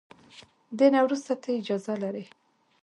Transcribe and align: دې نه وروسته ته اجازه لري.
دې 0.77 0.87
نه 0.93 0.99
وروسته 1.05 1.31
ته 1.41 1.49
اجازه 1.59 1.93
لري. 2.03 2.25